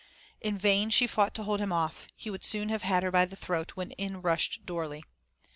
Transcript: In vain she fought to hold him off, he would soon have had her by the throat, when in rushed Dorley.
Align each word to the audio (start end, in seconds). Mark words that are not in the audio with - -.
In 0.41 0.57
vain 0.57 0.89
she 0.89 1.05
fought 1.05 1.35
to 1.35 1.43
hold 1.43 1.59
him 1.61 1.71
off, 1.71 2.07
he 2.15 2.31
would 2.31 2.43
soon 2.43 2.69
have 2.69 2.81
had 2.81 3.03
her 3.03 3.11
by 3.11 3.25
the 3.25 3.35
throat, 3.35 3.73
when 3.75 3.91
in 3.91 4.19
rushed 4.19 4.65
Dorley. 4.65 5.03